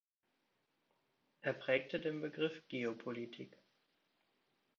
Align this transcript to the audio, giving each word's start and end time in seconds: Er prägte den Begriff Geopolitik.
Er 1.41 1.53
prägte 1.53 1.99
den 1.99 2.21
Begriff 2.21 2.63
Geopolitik. 2.69 3.55